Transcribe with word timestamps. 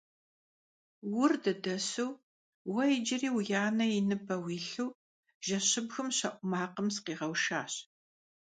Ур 1.21 1.31
дыдэсу, 1.43 2.09
уэ 2.71 2.83
иджыри 2.95 3.29
уи 3.35 3.45
анэ 3.65 3.85
и 3.99 4.01
ныбэ 4.09 4.35
уилъу, 4.45 4.89
жэщыбгым 5.45 6.07
щэӀу 6.17 6.41
макъым 6.49 6.87
сыкъигъэушащ. 6.95 7.73